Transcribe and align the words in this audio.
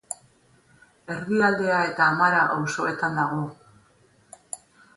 Erdialdea 1.15 1.83
eta 1.91 2.09
Amara 2.15 2.41
auzoetan 2.57 3.21
dago. 3.23 3.45